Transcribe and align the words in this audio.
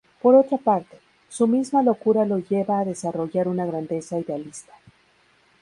Por 0.19 0.33
otra 0.33 0.57
parte, 0.57 0.97
su 1.29 1.45
misma 1.47 1.83
locura 1.83 2.25
lo 2.25 2.39
lleva 2.39 2.79
a 2.79 2.85
desarrollar 2.85 3.47
una 3.47 3.67
grandeza 3.67 4.17
idealista. 4.17 4.73